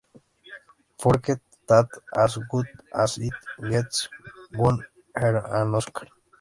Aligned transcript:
Forget 0.97 1.39
that 1.67 1.85
"As 2.17 2.35
Good 2.49 2.65
as 2.91 3.19
It 3.19 3.35
Gets" 3.69 4.09
won 4.51 4.83
her 5.13 5.37
an 5.45 5.75
Oscar. 5.75 6.07